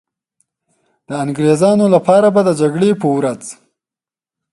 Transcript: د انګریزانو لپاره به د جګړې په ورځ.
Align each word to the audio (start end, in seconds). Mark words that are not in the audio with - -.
د 1.07 1.09
انګریزانو 1.23 1.85
لپاره 1.95 2.27
به 2.35 2.41
د 2.47 2.49
جګړې 2.61 2.89
په 3.01 3.07
ورځ. 3.15 3.43